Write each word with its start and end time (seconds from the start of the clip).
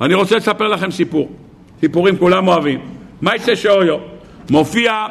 אני 0.00 0.14
רוצה 0.14 0.36
לספר 0.36 0.68
לכם 0.68 0.90
סיפור, 0.90 1.32
סיפורים 1.80 2.16
כולם 2.16 2.48
אוהבים. 2.48 2.80
מייסה 3.22 3.56
שאויו 3.56 3.98
מופיע 4.50 5.06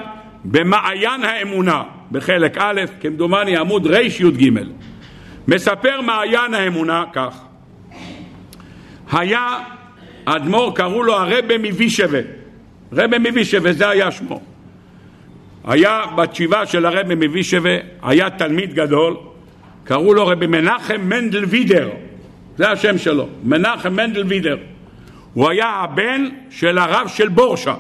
במעיין 0.46 1.24
האמונה 1.24 1.84
בחלק 2.12 2.58
א', 2.58 2.82
כמדומני 3.02 3.58
עמוד 3.58 3.88
רי"ג. 3.88 4.52
מספר 5.48 6.02
מעיין 6.02 6.54
האמונה 6.54 7.04
כך: 7.14 7.42
היה 9.12 9.58
אדמו"ר, 10.26 10.76
קראו 10.76 11.04
לו 11.04 11.14
הרבה 11.14 11.58
מווישבה, 11.58 12.20
רבה 12.92 13.20
מווישבה, 13.20 13.74
זה 13.74 13.90
היה 13.90 14.12
שמו. 14.12 14.42
היה 15.64 16.02
בתשיבה 16.18 16.66
של 16.66 16.86
הרבה 16.86 17.16
מווישבה, 17.16 17.78
היה 18.04 18.30
תלמיד 18.30 18.74
גדול, 18.74 19.18
קראו 19.84 20.14
לו 20.14 20.28
רבי 20.28 20.48
מנחם 20.48 21.02
מנדל 21.02 21.46
וידר, 21.46 21.90
זה 22.58 22.70
השם 22.70 22.98
שלו, 22.98 23.28
מנחם 23.44 23.94
מנדל 23.94 24.24
וידר. 24.28 24.58
הוא 25.36 25.50
היה 25.50 25.68
הבן 25.68 26.26
של 26.50 26.78
הרב 26.78 27.08
של 27.08 27.30
בורשה. 27.30 27.76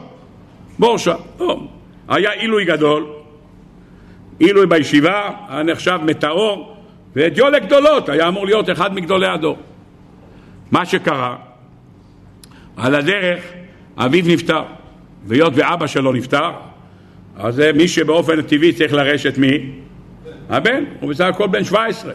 בורשה, 0.80 1.16
לא. 1.40 1.62
היה 2.08 2.31
עילוי 2.31 2.66
גדול, 2.66 3.05
עילוי 4.40 4.66
בישיבה, 4.66 5.30
היה 5.50 5.64
נחשב 5.64 6.00
מטאור, 6.04 6.78
ודיולה 7.16 7.59
גדולות, 7.59 8.09
היה 8.09 8.28
אמור 8.28 8.45
להיות 8.45 8.70
אחד 8.70 8.94
מגדולי 8.94 9.28
הדור. 9.28 9.58
מה 10.72 10.86
שקרה, 10.86 11.36
על 12.78 12.95
הדרך 12.95 13.44
אביו 13.98 14.23
נפטר, 14.28 14.64
והיות 15.26 15.53
ואבא 15.56 15.88
שלו 15.88 16.14
נפטר, 16.14 16.52
אז 17.38 17.62
מי 17.76 17.88
שבאופן 17.88 18.42
טבעי 18.42 18.73
צריך 18.73 18.94
לרשת 18.94 19.38
מי? 19.38 19.72
הבן, 20.50 20.84
הוא 21.00 21.09
בסך 21.09 21.26
הכל 21.26 21.48
בן 21.48 21.64
17. 21.64 22.14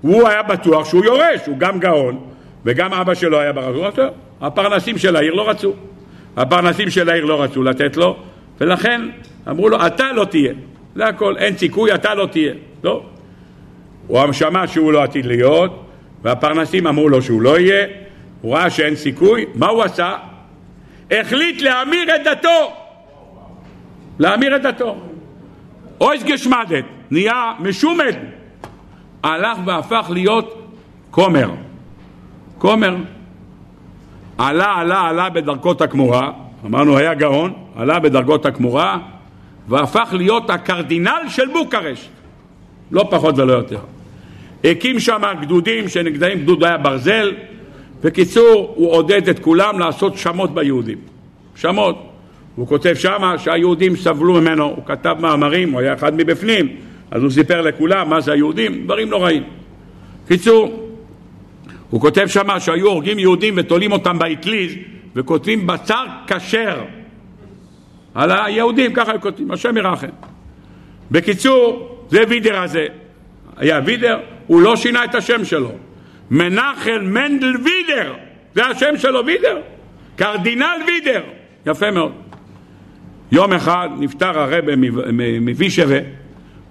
הוא 0.00 0.28
היה 0.28 0.42
בטוח 0.42 0.88
שהוא 0.88 1.04
יורש, 1.04 1.46
הוא 1.46 1.58
גם 1.58 1.80
גאון, 1.80 2.20
וגם 2.64 2.92
אבא 2.92 3.14
שלו 3.14 3.40
היה 3.40 3.52
ברשות. 3.52 3.98
הפרנסים 4.40 4.98
של 4.98 5.16
העיר 5.16 5.34
לא 5.34 5.50
רצו. 5.50 5.74
הפרנסים 6.36 6.90
של 6.90 7.10
העיר 7.10 7.24
לא 7.24 7.42
רצו 7.42 7.62
לתת 7.62 7.96
לו, 7.96 8.16
ולכן 8.60 9.00
אמרו 9.48 9.68
לו, 9.68 9.86
אתה 9.86 10.12
לא 10.12 10.24
תהיה. 10.24 10.52
זה 10.94 11.06
הכל, 11.06 11.36
אין 11.38 11.56
סיכוי, 11.56 11.94
אתה 11.94 12.14
לא 12.14 12.26
תהיה. 12.26 12.52
לא. 12.84 13.02
הוא 14.06 14.32
שמע 14.32 14.66
שהוא 14.66 14.92
לא 14.92 15.02
עתיד 15.02 15.26
להיות, 15.26 15.84
והפרנסים 16.22 16.86
אמרו 16.86 17.08
לו 17.08 17.22
שהוא 17.22 17.42
לא 17.42 17.58
יהיה, 17.58 17.86
הוא 18.40 18.54
ראה 18.54 18.70
שאין 18.70 18.96
סיכוי, 18.96 19.46
מה 19.54 19.68
הוא 19.68 19.82
עשה? 19.82 20.16
החליט 21.10 21.62
להמיר 21.62 22.16
את 22.16 22.20
דתו. 22.24 22.72
להמיר 24.18 24.56
את 24.56 24.62
דתו. 24.62 24.96
אויס 26.00 26.22
גשמדת, 26.22 26.84
נהיה 27.10 27.52
משומד. 27.60 28.14
הלך 29.22 29.58
והפך 29.64 30.06
להיות 30.10 30.72
כומר. 31.10 31.50
כומר. 32.58 32.96
עלה, 34.40 34.74
עלה, 34.74 35.00
עלה 35.00 35.30
בדרגות 35.30 35.82
הכמורה, 35.82 36.32
אמרנו 36.66 36.98
היה 36.98 37.14
גאון, 37.14 37.52
עלה 37.76 37.98
בדרגות 37.98 38.46
הכמורה, 38.46 38.98
והפך 39.68 40.08
להיות 40.12 40.50
הקרדינל 40.50 41.20
של 41.28 41.48
בוקרשט, 41.52 42.10
לא 42.90 43.06
פחות 43.10 43.38
ולא 43.38 43.52
יותר. 43.52 43.78
הקים 44.64 45.00
שם 45.00 45.22
גדודים 45.40 45.88
שנגדעים 45.88 46.42
גדוד 46.42 46.64
היה 46.64 46.76
ברזל, 46.76 47.32
בקיצור, 48.02 48.72
הוא 48.76 48.92
עודד 48.92 49.28
את 49.28 49.38
כולם 49.38 49.78
לעשות 49.78 50.18
שמות 50.18 50.54
ביהודים. 50.54 50.98
שמות. 51.56 52.06
הוא 52.56 52.68
כותב 52.68 52.94
שמה 52.94 53.38
שהיהודים 53.38 53.96
סבלו 53.96 54.34
ממנו, 54.34 54.64
הוא 54.64 54.84
כתב 54.86 55.16
מאמרים, 55.20 55.72
הוא 55.72 55.80
היה 55.80 55.94
אחד 55.94 56.14
מבפנים, 56.14 56.68
אז 57.10 57.22
הוא 57.22 57.30
סיפר 57.30 57.60
לכולם 57.60 58.10
מה 58.10 58.20
זה 58.20 58.32
היהודים, 58.32 58.84
דברים 58.84 59.08
נוראים. 59.08 59.42
קיצור, 60.28 60.89
הוא 61.90 62.00
כותב 62.00 62.26
שמה 62.26 62.60
שהיו 62.60 62.86
הורגים 62.86 63.18
יהודים 63.18 63.54
ותולים 63.56 63.92
אותם 63.92 64.18
באטליז 64.18 64.72
וכותבים 65.16 65.66
בשר 65.66 66.04
כשר 66.26 66.84
על 68.14 68.30
היהודים, 68.30 68.92
ככה 68.92 69.12
הם 69.12 69.20
כותבים, 69.20 69.50
השם 69.50 69.76
ירחם. 69.76 70.08
בקיצור, 71.10 71.88
זה 72.08 72.22
וידר 72.28 72.62
הזה. 72.62 72.86
היה 73.56 73.80
וידר, 73.84 74.18
הוא 74.46 74.62
לא 74.62 74.76
שינה 74.76 75.04
את 75.04 75.14
השם 75.14 75.44
שלו. 75.44 75.72
מנחם 76.30 77.00
מנדל 77.04 77.52
וידר, 77.64 78.14
זה 78.54 78.66
השם 78.66 78.96
שלו 78.96 79.26
וידר. 79.26 79.58
קרדינל 80.16 80.78
וידר, 80.86 81.22
יפה 81.66 81.90
מאוד. 81.90 82.12
יום 83.32 83.52
אחד 83.52 83.88
נפטר 83.98 84.38
הרבה 84.38 84.72
מווישבה, 85.40 85.98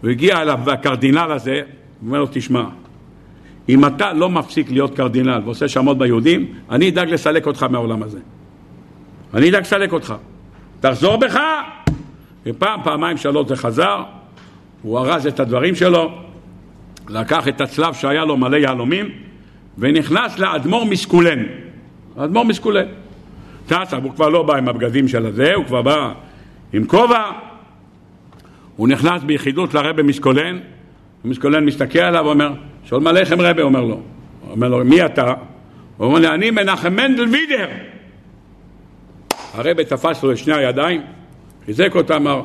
הוא 0.02 0.10
הגיע 0.10 0.42
אליו 0.42 0.60
הקרדינל 0.68 1.32
הזה, 1.32 1.62
הוא 2.00 2.08
אומר 2.08 2.20
לו, 2.20 2.28
תשמע, 2.32 2.64
אם 3.70 3.86
אתה 3.86 4.14
לא 4.14 4.30
מפסיק 4.30 4.72
להיות 4.72 4.96
קרדינל 4.96 5.42
ועושה 5.46 5.68
שמות 5.68 5.98
ביהודים, 5.98 6.54
אני 6.70 6.90
אדאג 6.90 7.10
לסלק 7.10 7.48
אותך 7.48 7.64
מהעולם 7.64 8.04
הזה. 8.04 8.20
אני 9.34 9.50
אדאג 9.50 9.62
לסלק 9.62 9.94
אותך. 9.94 10.14
תחזור 10.80 11.18
בך! 11.18 11.40
ופעם, 12.46 12.80
פעמיים, 12.84 13.18
שלוש 13.18 13.48
זה 13.48 13.56
חזר, 13.56 14.04
הוא 14.82 15.00
ארז 15.00 15.28
את 15.28 15.40
הדברים 15.40 15.76
שלו, 15.76 16.12
לקח 17.10 17.48
את 17.48 17.62
הצלב 17.62 17.94
שהיה 17.94 18.26
לו 18.26 18.38
מלא 18.38 18.58
יהלומים, 18.58 19.10
ונכנס 19.78 20.40
לאדמו"ר 20.40 20.86
מסקולן. 20.86 21.40
האדמו"ר 22.18 22.46
מסקולן. 22.46 22.86
טס, 23.68 23.94
הוא 24.04 24.12
כבר 24.16 24.30
לא 24.30 24.44
בא 24.44 24.56
עם 24.56 24.70
הבגדים 24.70 25.08
של 25.08 25.26
הזה, 25.26 25.54
הוא 25.54 25.66
כבר 25.66 25.82
בא 25.82 26.14
עם 26.74 26.86
כובע. 26.86 27.32
הוא 28.76 28.88
נכנס 28.88 29.24
ביחידות 29.24 29.74
לרבי 29.74 30.04
מסקולן, 30.04 30.60
מסקולן 31.26 31.66
מסתכל 31.66 32.00
עליו 32.00 32.26
ואומר, 32.26 32.54
שואל 32.90 33.22
לחם 33.22 33.42
רבי, 33.42 33.62
אומר 33.62 33.82
לו. 33.82 34.02
אומר 34.50 34.68
לו, 34.68 34.86
מי 34.86 35.06
אתה? 35.06 35.34
הוא 35.98 36.08
אומר 36.08 36.20
לי, 36.20 36.28
אני 36.28 36.52
מנחם 36.52 36.94
מנדל 36.94 37.24
וידר. 37.24 37.68
הרבי 39.54 39.86
תפס 39.86 40.24
לו 40.24 40.32
את 40.32 40.38
שני 40.38 40.54
הידיים, 40.54 41.02
חיזק 41.66 41.96
אותה, 41.96 42.16
אמר, 42.16 42.42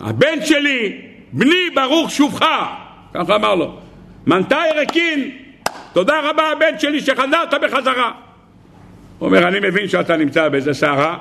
הבן 0.00 0.44
שלי, 0.44 1.00
בני 1.32 1.70
ברוך 1.74 2.10
שובך, 2.10 2.44
ככה 3.14 3.36
אמר 3.36 3.54
לו. 3.54 3.76
מנתי 4.26 4.54
רקין, 4.82 5.30
תודה 5.92 6.30
רבה 6.30 6.42
הבן 6.52 6.78
שלי 6.78 7.00
שחזרת 7.00 7.54
בחזרה. 7.62 8.12
הוא 9.18 9.26
אומר, 9.26 9.48
אני 9.48 9.60
מבין 9.60 9.88
שאתה 9.88 10.16
נמצא 10.16 10.48
באיזה 10.48 10.74
סערה, 10.74 11.18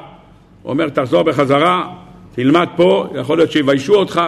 הוא 0.62 0.70
אומר, 0.70 0.90
תחזור 0.90 1.24
בחזרה, 1.24 1.94
תלמד 2.36 2.68
פה, 2.76 3.08
יכול 3.16 3.38
להיות 3.38 3.52
שיביישו 3.52 3.96
אותך, 3.96 4.22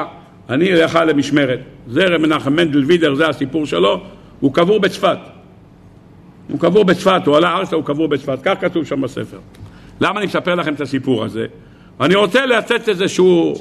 אני 0.49 0.73
אלך 0.73 0.99
למשמרת. 1.07 1.59
זה 1.87 2.05
רב 2.05 2.21
מנחם 2.21 2.53
מנדל 2.53 2.83
וידר, 2.85 3.15
זה 3.15 3.29
הסיפור 3.29 3.65
שלו, 3.65 4.03
הוא 4.41 4.53
קבור 4.53 4.79
בצפת. 4.79 5.17
הוא 6.49 6.59
קבור 6.59 6.85
בצפת, 6.85 7.21
הוא 7.25 7.37
עלה 7.37 7.57
ארצה, 7.57 7.75
הוא 7.75 7.85
קבור 7.85 8.07
בצפת, 8.07 8.39
כך 8.43 8.61
כתוב 8.61 8.85
שם 8.85 9.01
בספר. 9.01 9.39
למה 10.01 10.19
אני 10.19 10.25
מספר 10.25 10.55
לכם 10.55 10.73
את 10.73 10.81
הסיפור 10.81 11.23
הזה? 11.23 11.45
אני 12.01 12.15
רוצה 12.15 12.45
לתת 12.45 12.89
איזשהו, 12.89 13.53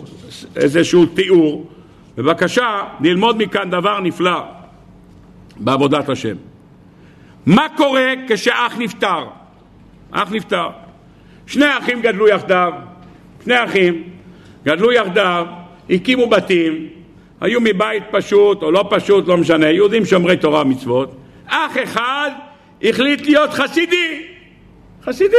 איזשהו 0.56 1.06
תיאור, 1.06 1.70
בבקשה 2.16 2.82
ללמוד 3.00 3.42
מכאן 3.42 3.70
דבר 3.70 4.00
נפלא 4.00 4.42
בעבודת 5.56 6.08
השם. 6.08 6.36
מה 7.46 7.66
קורה 7.76 8.12
כשאח 8.28 8.78
נפטר? 8.78 9.24
אח 10.10 10.32
נפטר. 10.32 10.68
שני 11.46 11.78
אחים 11.78 12.02
גדלו 12.02 12.28
יחדיו, 12.28 12.72
שני 13.44 13.64
אחים 13.64 14.02
גדלו 14.64 14.92
יחדיו, 14.92 15.46
הקימו 15.90 16.26
בתים, 16.26 16.88
היו 17.40 17.60
מבית 17.60 18.02
פשוט 18.10 18.62
או 18.62 18.70
לא 18.70 18.84
פשוט, 18.90 19.28
לא 19.28 19.36
משנה, 19.36 19.70
יהודים 19.70 20.04
שומרי 20.04 20.36
תורה 20.36 20.62
ומצוות. 20.62 21.16
אח 21.46 21.76
אחד 21.82 22.30
החליט 22.82 23.26
להיות 23.26 23.50
חסידי, 23.50 24.22
חסידי. 25.04 25.36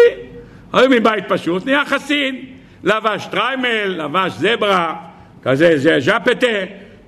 היו 0.73 0.89
מבית 0.89 1.23
פשוט, 1.28 1.66
נהיה 1.66 1.85
חסיד. 1.85 2.35
לבש 2.84 3.25
שטריימל, 3.25 3.88
לבש 3.88 4.31
זברה, 4.31 4.95
כזה 5.44 5.78
זה 5.78 6.00
ז'ופיצה, 6.00 6.47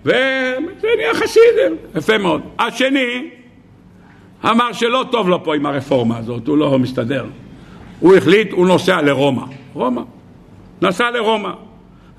וזה 0.06 0.88
נהיה 0.98 1.14
חסיד, 1.14 1.54
יפה 1.96 2.18
מאוד. 2.18 2.42
השני 2.60 3.30
אמר 4.46 4.74
שלא 4.74 5.06
טוב 5.12 5.30
לו 5.30 5.44
פה 5.44 5.56
עם 5.56 5.66
הרפורמה 5.66 6.18
הזאת, 6.18 6.48
הוא 6.48 6.58
לא 6.58 6.80
מסתדר. 6.80 7.26
הוא 8.00 8.16
החליט, 8.16 8.52
הוא 8.52 8.68
נוסע 8.68 9.02
לרומא. 9.02 9.42
רומא. 9.74 10.02
נסע 10.82 11.12
לרומא. 11.12 11.52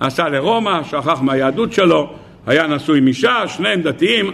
נסע 0.01 0.29
לרומא, 0.29 0.83
שכח 0.83 1.21
מהיהדות 1.21 1.73
שלו, 1.73 2.13
היה 2.47 2.67
נשוי 2.67 2.99
עם 2.99 3.07
אישה, 3.07 3.49
שניהם 3.49 3.81
דתיים, 3.83 4.31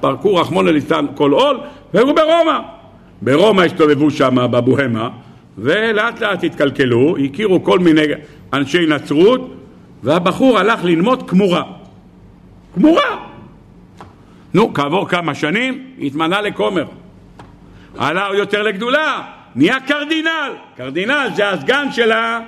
פרקו 0.00 0.34
רחמון 0.34 0.68
ליצן 0.68 1.06
כל 1.14 1.32
עול, 1.32 1.60
והיו 1.94 2.14
ברומא. 2.14 2.58
ברומא 3.22 3.62
הסתובבו 3.62 4.10
שם 4.10 4.36
בבוהמה, 4.50 5.08
ולאט 5.58 6.20
לאט 6.20 6.44
התקלקלו, 6.44 7.16
הכירו 7.24 7.64
כל 7.64 7.78
מיני 7.78 8.02
אנשי 8.52 8.86
נצרות, 8.86 9.54
והבחור 10.02 10.58
הלך 10.58 10.84
ללמוד 10.84 11.30
כמורה. 11.30 11.62
כמורה! 12.74 13.26
נו, 14.54 14.74
כעבור 14.74 15.08
כמה 15.08 15.34
שנים, 15.34 15.86
התמנה 16.02 16.40
לכומר. 16.40 16.84
עלה 17.98 18.28
יותר 18.34 18.62
לגדולה, 18.62 19.22
נהיה 19.54 19.80
קרדינל. 19.80 20.52
קרדינל 20.76 21.28
זה 21.36 21.50
הסגן 21.50 21.92
של, 21.92 22.12
ה... 22.12 22.40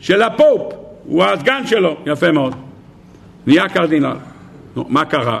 של 0.00 0.22
הפופ, 0.22 0.72
הוא 1.04 1.24
הסגן 1.24 1.66
שלו, 1.66 1.96
יפה 2.06 2.32
מאוד. 2.32 2.54
נהיה 3.46 3.68
קרדינל. 3.68 4.16
נו, 4.76 4.84
מה 4.88 5.04
קרה? 5.04 5.40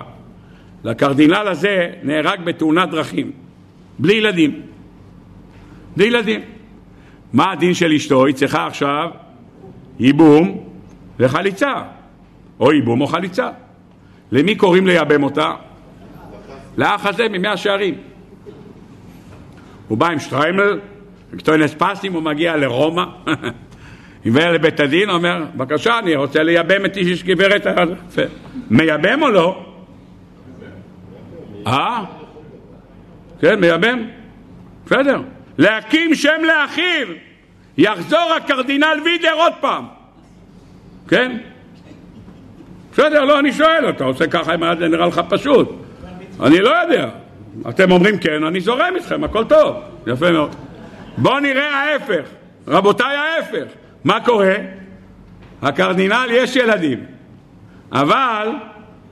לקרדינל 0.84 1.48
הזה 1.48 1.90
נהרג 2.02 2.40
בתאונת 2.44 2.90
דרכים, 2.90 3.32
בלי 3.98 4.14
ילדים. 4.14 4.62
בלי 5.96 6.06
ילדים. 6.06 6.40
מה 7.32 7.52
הדין 7.52 7.74
של 7.74 7.92
אשתו? 7.92 8.26
היא 8.26 8.34
צריכה 8.34 8.66
עכשיו 8.66 9.10
ייבום 9.98 10.64
וחליצה, 11.18 11.72
או 12.60 12.72
ייבום 12.72 13.00
או 13.00 13.06
חליצה. 13.06 13.50
למי 14.32 14.54
קוראים 14.54 14.86
לייבם 14.86 15.22
אותה? 15.22 15.54
לאח 16.76 17.06
הזה 17.06 17.28
ממאה 17.28 17.56
שערים. 17.56 17.94
הוא 19.88 19.98
בא 19.98 20.08
עם 20.08 20.18
שטריימל, 20.18 20.80
מקטוינס 21.32 21.74
פסים, 21.78 22.12
הוא 22.12 22.22
מגיע 22.22 22.56
לרומא, 22.56 23.04
עיוור 24.24 24.50
לבית 24.50 24.80
הדין, 24.80 25.10
אומר, 25.10 25.44
בבקשה, 25.54 25.98
אני 25.98 26.16
רוצה 26.16 26.42
לייבם 26.42 26.84
את 26.84 26.96
איש 26.96 27.24
גברת 27.24 27.66
מייבם 28.70 29.22
או 29.22 29.30
לא? 29.30 29.66
אה? 31.66 32.04
כן, 33.40 33.60
מייבם. 33.60 34.02
בסדר. 34.86 35.22
להקים 35.58 36.14
שם 36.14 36.42
לאחיו. 36.46 37.06
יחזור 37.78 38.32
הקרדינל 38.36 39.00
וידר 39.04 39.34
עוד 39.34 39.52
פעם. 39.60 39.84
כן? 41.08 41.36
בסדר, 42.92 43.24
לא, 43.24 43.38
אני 43.38 43.52
שואל, 43.52 43.90
אתה 43.90 44.04
עושה 44.04 44.26
ככה 44.26 44.54
אם 44.54 44.60
זה 44.78 44.88
נראה 44.88 45.06
לך 45.06 45.20
פשוט. 45.28 45.70
אני 46.40 46.60
לא 46.60 46.70
יודע. 46.70 47.08
אתם 47.68 47.90
אומרים 47.90 48.18
כן, 48.18 48.44
אני 48.44 48.60
זורם 48.60 48.92
איתכם, 48.96 49.24
הכל 49.24 49.44
טוב. 49.44 49.76
יפה 50.06 50.30
מאוד. 50.30 50.54
בואו 51.16 51.40
נראה 51.40 51.74
ההפך. 51.74 52.28
רבותיי, 52.68 53.16
ההפך. 53.16 53.79
מה 54.04 54.20
קורה? 54.24 54.54
הקרדינל 55.62 56.26
יש 56.30 56.56
ילדים, 56.56 57.04
אבל 57.92 58.48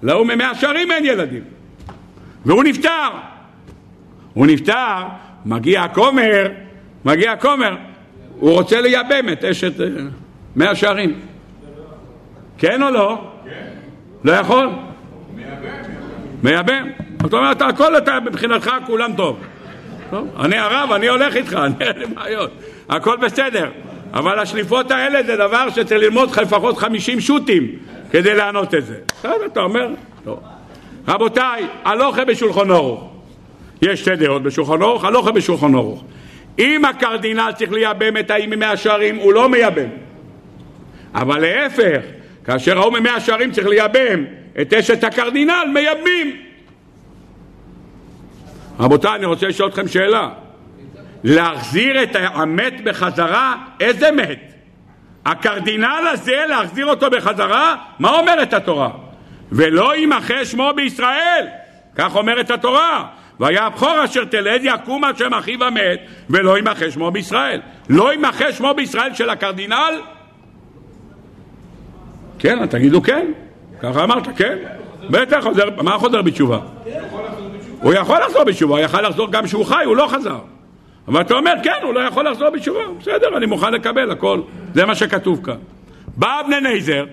להוא 0.03 0.27
ממאה 0.27 0.55
שערים 0.55 0.91
אין 0.91 1.05
ילדים. 1.05 1.43
והוא 2.45 2.65
נפטר. 2.65 3.09
הוא 4.35 4.47
נפטר, 4.47 5.03
מגיע 5.47 5.83
הכומר, 5.83 6.51
מגיע 7.05 7.33
הכומר, 7.33 7.77
הוא 8.39 8.53
רוצה 8.53 8.81
לייבם 8.81 9.33
את 9.33 9.45
אשת 9.45 9.81
אה, 9.81 9.87
מאה 10.57 10.75
שערים. 10.75 11.21
כן 12.59 12.83
או 12.83 12.91
לא? 12.91 13.31
כן. 13.45 13.51
לא 14.25 14.33
יכול? 14.33 14.69
מייבם. 16.43 16.89
זאת 17.23 17.33
אומרת, 17.33 17.63
הכל 17.63 17.99
אתה, 17.99 18.21
מבחינתך 18.21 18.71
כולם 18.87 19.13
טוב. 19.17 19.41
טוב. 20.11 20.29
אני 20.41 20.57
הרב, 20.57 20.93
אני 20.93 21.09
הולך 21.09 21.37
איתך, 21.37 21.55
אני 21.65 21.75
אין 21.81 21.99
לי 21.99 22.07
בעיות. 22.07 22.51
הכל 22.89 23.17
בסדר. 23.17 23.71
אבל 24.13 24.39
השליפות 24.39 24.91
האלה 24.91 25.23
זה 25.23 25.37
דבר 25.37 25.71
שצריך 25.71 26.03
ללמוד 26.03 26.31
לך 26.31 26.39
לפחות 26.39 26.79
50 26.79 27.21
שו"תים 27.21 27.69
כדי 28.11 28.35
לענות 28.35 28.75
את 28.75 28.87
זה. 28.87 28.97
בסדר, 29.19 29.47
אתה 29.47 29.61
אומר? 29.61 29.89
לא. 30.27 30.39
רבותיי, 31.09 31.67
הלוכה 31.85 32.25
בשולחון 32.25 32.71
אורוך. 32.71 33.13
יש 33.83 34.01
שתי 34.01 34.17
דעות 34.17 34.43
בשולחן 34.43 34.83
אורוך, 34.83 35.05
הלוכה 35.05 35.33
בשולחן 35.33 35.75
אורוך. 35.75 36.05
אם 36.59 36.85
הקרדינל 36.85 37.51
צריך 37.57 37.73
לייבם 37.73 38.17
את 38.17 38.31
האי 38.31 38.47
ממאה 38.47 38.77
שערים, 38.77 39.17
הוא 39.17 39.33
לא 39.33 39.49
מייבם. 39.49 39.89
אבל 41.15 41.39
להפך, 41.41 42.01
כאשר 42.45 42.79
ההוא 42.79 42.93
ממאה 42.93 43.21
שערים 43.21 43.53
צריך 43.53 43.67
לייבם 43.67 44.25
את 44.61 44.73
אשת 44.73 45.05
הקרדינל, 45.05 45.65
מייבמים. 45.75 46.37
רבותיי, 48.81 49.15
אני 49.15 49.27
רוצה 49.27 49.49
לשאול 49.49 49.69
אתכם 49.69 49.89
שאלה. 49.89 50.29
להחזיר 51.25 52.03
את 52.03 52.17
המת 52.35 52.85
בחזרה, 52.85 53.57
איזה 53.81 54.11
מת? 54.11 54.53
הקרדינל 55.27 56.09
הזה, 56.13 56.45
להחזיר 56.49 56.87
אותו 56.87 57.11
בחזרה? 57.11 57.77
מה 57.99 58.11
אומרת 58.11 58.53
התורה? 58.53 58.91
ולא 59.53 59.97
ימחה 59.97 60.45
שמו 60.45 60.71
בישראל, 60.77 61.47
כך 61.97 62.17
אומרת 62.17 62.51
התורה. 62.51 63.05
והיה 63.41 63.67
הבכור 63.67 64.05
אשר 64.05 64.25
תלד 64.25 64.61
יקום 64.63 65.05
על 65.05 65.17
שם 65.17 65.35
אחיו 65.35 65.65
המת 65.65 66.01
ולא 66.31 66.59
ימחה 66.59 66.91
שמו 66.91 67.11
בישראל. 67.11 67.61
לא 67.89 68.15
ימחה 68.15 68.53
שמו 68.53 68.75
בישראל 68.75 69.15
של 69.15 69.31
הקרדינל? 69.31 70.01
כן, 72.39 72.67
תגידו 72.67 73.03
כן. 73.03 73.27
ככה 73.81 74.05
אמרת, 74.05 74.29
כן? 74.37 74.59
בטח, 75.11 75.45
מה 75.83 75.99
חוזר 75.99 76.23
בתשובה? 76.23 76.59
הוא 77.81 77.95
יכול 77.95 78.19
לחזור 78.19 78.45
בתשובה, 78.45 78.75
הוא 78.75 78.85
יכול 78.85 79.01
לחזור 79.03 79.33
גם 79.33 79.45
כשהוא 79.45 79.65
חי, 79.65 79.85
הוא 79.85 79.97
לא 79.97 80.07
חזר. 80.07 80.39
אבל 81.09 81.21
אתה 81.21 81.35
אומר, 81.35 81.53
כן, 81.63 81.81
הוא 81.83 81.95
לא 81.95 82.01
יכול 82.01 82.29
לחזור 82.29 82.51
בתשובה, 82.51 82.81
בסדר, 83.01 83.37
אני 83.37 83.47
מוכן 83.47 83.73
לקבל 83.73 84.11
הכל, 84.11 84.41
זה 84.75 84.87
מה 84.87 84.95
שכתוב 84.95 85.45
כאן. 85.45 85.57
בא 86.17 86.41
אבני 86.41 86.61
נייזר 86.61 87.05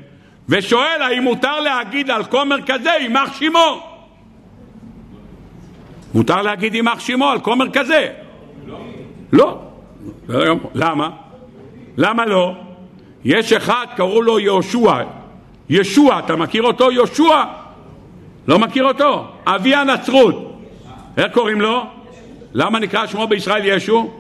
ושואל 0.50 1.02
האם 1.02 1.24
מותר 1.24 1.60
להגיד 1.60 2.12
על 2.12 2.24
כומר 2.24 2.62
כזה 2.66 2.90
יימח 3.00 3.40
שמו. 3.40 3.88
מותר 6.14 6.42
להגיד 6.42 6.76
יימח 6.76 7.00
שמו 7.00 7.30
על 7.30 7.40
כומר 7.40 7.70
כזה? 7.70 8.08
לא. 9.34 9.60
לא. 10.30 10.56
למה? 10.74 11.10
למה 11.98 12.26
לא? 12.26 12.54
יש 13.26 13.54
אחד, 13.54 13.86
קראו 13.96 14.22
לו 14.22 14.40
יהושע. 14.40 15.04
ישוע, 15.70 16.20
אתה 16.20 16.36
מכיר 16.36 16.64
אותו? 16.64 16.92
יהושע. 16.92 17.44
לא 18.48 18.60
מכיר 18.60 18.86
אותו? 18.86 19.28
אבי 19.46 19.76
הנצרות. 19.76 20.62
איך 21.18 21.32
קוראים 21.34 21.62
לו? 21.62 21.95
למה 22.56 22.80
נקרא 22.80 23.08
שמו 23.08 23.28
בישראל 23.28 23.62
ישו? 23.66 24.12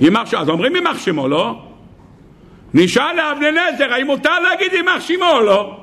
יימח 0.00 0.30
שמו. 0.30 0.40
אז 0.40 0.48
אומרים 0.48 0.76
יימח 0.76 0.98
שמו, 0.98 1.28
לא? 1.28 1.62
נשאל 2.74 3.16
לאבני 3.16 3.50
נזר, 3.50 3.92
האם 3.92 4.06
מותר 4.06 4.40
להגיד 4.40 4.72
יימח 4.72 5.00
שמו 5.00 5.30
או 5.32 5.40
לא? 5.40 5.76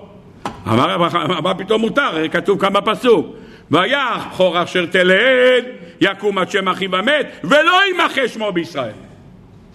אמר, 0.67 0.97
מה 1.41 1.53
פתאום 1.53 1.81
מותר? 1.81 2.27
כתוב 2.31 2.59
כאן 2.61 2.73
בפסוק. 2.73 3.27
והיה 3.71 4.17
בכור 4.31 4.63
אשר 4.63 4.85
תלד, 4.85 5.63
יקום 6.01 6.37
עד 6.37 6.51
שם 6.51 6.69
אחיו 6.69 6.95
המת, 6.95 7.27
ולא 7.43 7.85
יימחה 7.87 8.27
שמו 8.27 8.51
בישראל. 8.51 8.91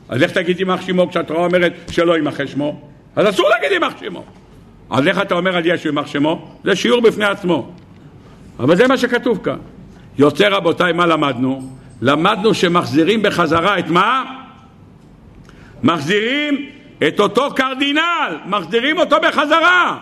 אז 0.09 0.23
איך 0.23 0.33
תגיד 0.33 0.61
יימח 0.61 0.87
שמו 0.87 1.09
כשהתורה 1.09 1.45
אומרת 1.45 1.73
שלא 1.91 2.17
יימחה 2.17 2.47
שמו? 2.47 2.81
אז 3.17 3.29
אסור 3.29 3.49
להגיד 3.49 3.73
יימח 3.73 3.93
שמו. 4.01 4.25
אז 4.91 5.07
איך 5.07 5.21
אתה 5.23 5.35
אומר 5.35 5.57
על 5.57 5.63
ישו 5.67 5.89
יימח 5.89 6.07
שמו? 6.07 6.49
זה 6.65 6.77
שיעור 6.77 7.01
בפני 7.01 7.25
עצמו. 7.25 7.73
אבל 8.59 8.77
זה 8.77 8.89
מה 8.89 8.97
שכתוב 8.99 9.39
כאן. 9.45 9.59
יוצא 10.19 10.49
רבותיי, 10.49 10.93
מה 10.93 11.07
למדנו? 11.07 11.78
למדנו 12.03 12.55
שמחזירים 12.55 13.23
בחזרה 13.23 13.79
את 13.79 13.89
מה? 13.89 14.25
מחזירים 15.83 16.67
את 17.09 17.21
אותו 17.21 17.55
קרדינל, 17.55 18.37
מחזירים 18.47 18.99
אותו 18.99 19.17
בחזרה. 19.23 19.99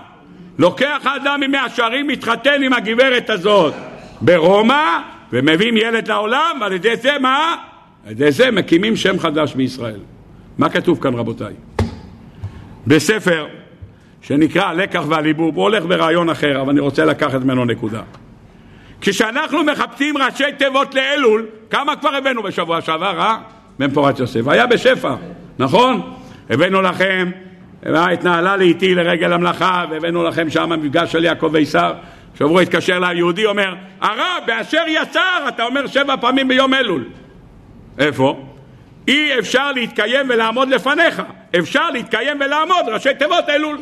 לוקח 0.59 1.01
האדם 1.05 1.41
ממאה 1.41 1.69
שערים, 1.69 2.07
מתחתן 2.07 2.63
עם 2.63 2.73
הגברת 2.73 3.31
הזאת 3.31 3.75
ברומא, 4.21 4.99
ומביאים 5.33 5.77
ילד 5.77 6.09
לעולם, 6.09 6.59
ועל 6.61 6.73
ידי 6.73 6.97
זה 6.97 7.19
מה? 7.21 7.57
על 8.07 8.13
ידי 8.13 8.33
זה 8.33 8.51
מקימים 8.51 8.97
שם 8.97 9.19
חדש 9.19 9.55
בישראל. 9.55 10.01
מה 10.59 10.69
כתוב 10.69 11.03
כאן 11.03 11.15
רבותיי? 11.15 11.55
בספר 12.87 13.47
שנקרא 14.23 14.63
הלקח 14.63 15.03
והליבוב, 15.09 15.57
הוא 15.57 15.63
הולך 15.63 15.85
ברעיון 15.85 16.31
אחר, 16.31 16.61
אבל 16.61 16.71
אני 16.71 16.81
רוצה 16.81 17.05
לקחת 17.05 17.41
ממנו 17.41 17.65
נקודה. 17.65 18.03
כשאנחנו 19.01 19.65
מחפשים 19.65 20.19
ראשי 20.19 20.53
תיבות 20.59 20.95
לאלול, 20.95 21.47
כמה 21.71 21.97
כבר 21.97 22.15
הבאנו 22.15 22.43
בשבוע 22.43 22.81
שעבר, 22.81 23.21
אה? 23.21 23.37
במפורת 23.79 24.19
יוסף. 24.19 24.49
היה 24.49 24.67
בשפע, 24.67 25.15
נכון? 25.59 26.15
הבאנו 26.51 26.83
לכם, 26.83 27.31
התנהלה 27.83 28.57
לאיתי 28.57 28.95
לרגל 28.95 29.33
המלאכה, 29.33 29.85
והבאנו 29.91 30.25
לכם 30.25 30.51
שם 30.51 30.71
מפגש 30.71 31.13
של 31.13 31.25
יעקב 31.25 31.51
וישר. 31.53 31.93
שבוע 32.39 32.63
התקשר 32.63 32.99
לה 32.99 33.13
יהודי, 33.13 33.47
אומר, 33.47 33.75
הרב, 34.01 34.43
באשר 34.47 34.83
יצר, 34.89 35.49
אתה 35.49 35.65
אומר 35.65 35.87
שבע 35.87 36.15
פעמים 36.21 36.49
ביום 36.49 36.75
אלול. 36.75 37.05
איפה? 37.99 38.47
אי 39.09 39.39
אפשר 39.39 39.73
להתקיים 39.73 40.27
ולעמוד 40.29 40.69
לפניך. 40.69 41.23
אפשר 41.59 41.91
להתקיים 41.91 42.41
ולעמוד, 42.41 42.89
ראשי 42.93 43.15
תיבות 43.19 43.49
אלול. 43.49 43.79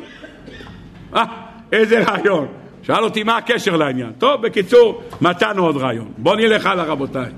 אה, 1.17 1.25
איזה 1.73 2.03
רעיון. 2.03 2.49
שאל 2.87 3.05
אותי 3.05 3.23
מה 3.23 3.37
הקשר 3.37 3.77
לעניין. 3.77 4.13
טוב, 4.19 4.43
בקיצור, 4.43 5.03
מצאנו 5.21 5.67
עוד 5.67 5.77
רעיון. 5.77 6.13
בואו 6.19 6.37
נלך 6.37 6.67
הלאה 6.67 6.85
רבותיי. 6.85 7.31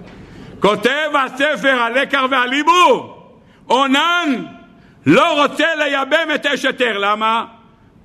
כותב 0.60 1.10
הספר 1.24 1.68
הלקר 1.68 2.26
והליבור, 2.30 3.22
אונן 3.70 4.44
לא 5.06 5.42
רוצה 5.42 5.66
לייבם 5.78 6.34
את 6.34 6.46
אשת 6.46 6.80
ער. 6.80 6.98
למה? 6.98 7.44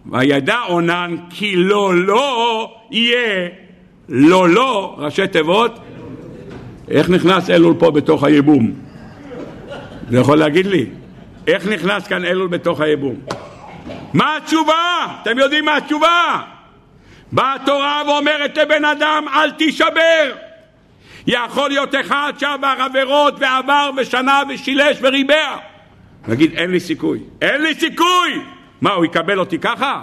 וידע 0.05 0.57
אונן 0.69 1.15
כי 1.29 1.55
לא 1.55 1.95
לא 1.95 2.73
יהיה 2.91 3.49
לא 4.09 4.49
לא, 4.49 4.95
ראשי 4.97 5.27
תיבות. 5.27 5.79
איך 6.89 7.09
נכנס 7.09 7.49
אלול 7.49 7.73
פה 7.79 7.91
בתוך 7.91 8.23
הייבום? 8.23 8.71
זה 10.09 10.17
יכול 10.17 10.37
להגיד 10.37 10.65
לי? 10.65 10.85
איך 11.47 11.67
נכנס 11.67 12.07
כאן 12.07 12.25
אלול 12.25 12.47
בתוך 12.47 12.81
הייבום? 12.81 13.15
מה 14.13 14.37
התשובה? 14.37 15.05
אתם 15.21 15.37
יודעים 15.37 15.65
מה 15.65 15.77
התשובה? 15.77 16.41
באה 17.31 17.55
התורה 17.55 18.01
ואומרת 18.07 18.57
לבן 18.57 18.85
אדם 18.85 19.25
אל 19.33 19.51
תישבר 19.51 20.31
יכול 21.27 21.69
להיות 21.69 21.95
אחד 21.95 22.33
שעבר 22.37 22.75
עבירות 22.79 23.33
ועבר 23.39 23.89
ושנה 23.97 24.41
ושילש 24.49 24.97
וריבע 25.01 25.57
נגיד 26.27 26.53
אין 26.53 26.71
לי 26.71 26.79
סיכוי 26.79 27.19
אין 27.41 27.61
לי 27.61 27.73
סיכוי 27.73 28.41
מה 28.81 28.93
הוא 28.93 29.05
יקבל 29.05 29.39
אותי 29.39 29.59
ככה? 29.59 30.01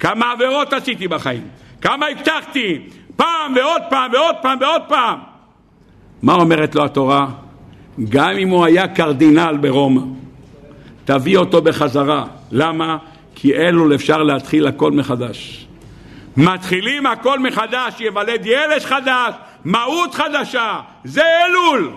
כמה 0.00 0.32
עבירות 0.32 0.72
עשיתי 0.72 1.08
בחיים 1.08 1.48
כמה 1.80 2.06
הבטחתי 2.06 2.78
פעם 3.16 3.54
ועוד 3.56 3.82
פעם 3.90 4.12
ועוד 4.12 4.36
פעם 4.42 4.58
ועוד 4.60 4.82
פעם 4.88 5.18
מה 6.22 6.34
אומרת 6.34 6.74
לו 6.74 6.84
התורה? 6.84 7.26
גם 8.08 8.30
אם 8.30 8.48
הוא 8.48 8.64
היה 8.64 8.88
קרדינל 8.88 9.56
ברומא 9.60 10.00
תביא 11.04 11.38
אותו 11.38 11.62
בחזרה. 11.62 12.24
למה? 12.50 12.96
כי 13.34 13.54
אלול 13.54 13.94
אפשר 13.94 14.22
להתחיל 14.22 14.66
הכל 14.66 14.92
מחדש. 14.92 15.67
מתחילים 16.38 17.06
הכל 17.06 17.38
מחדש, 17.38 18.00
ייוולד 18.00 18.46
ילד 18.46 18.82
חדש, 18.82 19.34
מהות 19.64 20.14
חדשה, 20.14 20.80
זה 21.04 21.22
אלול. 21.46 21.90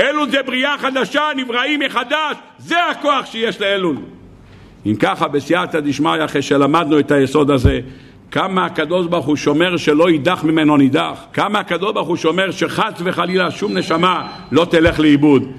אלול 0.00 0.30
זה 0.30 0.42
בריאה 0.42 0.78
חדשה, 0.78 1.22
נבראים 1.36 1.80
מחדש, 1.80 2.36
זה 2.58 2.86
הכוח 2.86 3.26
שיש 3.26 3.60
לאלול. 3.60 3.96
אם 4.86 4.94
ככה, 5.00 5.28
בסייעתא 5.28 5.80
דשמיא, 5.80 6.24
אחרי 6.24 6.42
שלמדנו 6.42 6.98
את 6.98 7.10
היסוד 7.10 7.50
הזה, 7.50 7.80
כמה 8.30 8.64
הקדוש 8.64 9.06
ברוך 9.06 9.26
הוא 9.26 9.36
שומר 9.36 9.76
שלא 9.76 10.10
יידח 10.10 10.44
ממנו 10.44 10.76
נידח, 10.76 11.24
כמה 11.32 11.58
הקדוש 11.58 11.92
ברוך 11.92 12.08
הוא 12.08 12.16
שומר 12.16 12.50
שחס 12.50 12.92
וחלילה 13.04 13.50
שום 13.50 13.78
נשמה 13.78 14.28
לא 14.52 14.64
תלך 14.70 15.00
לאיבוד. 15.00 15.52